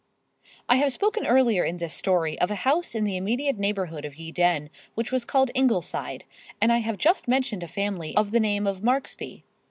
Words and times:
I 0.67 0.77
have 0.77 0.91
spoken 0.91 1.27
earlier 1.27 1.63
in 1.63 1.77
this 1.77 1.93
story 1.93 2.39
of 2.39 2.49
a 2.49 2.55
house 2.65 2.95
in 2.95 3.03
the 3.03 3.15
immediate 3.17 3.59
neighborhood 3.59 4.03
of 4.03 4.15
Ye 4.15 4.31
Dene 4.31 4.71
which 4.95 5.11
was 5.11 5.25
called 5.25 5.51
Ingleside, 5.53 6.23
and 6.59 6.73
I 6.73 6.79
have 6.79 6.97
just 6.97 7.27
mentioned 7.27 7.61
a 7.61 7.67
family 7.67 8.17
of 8.17 8.31
the 8.31 8.39
name 8.39 8.65
of 8.65 8.81
Marksby. 8.81 9.43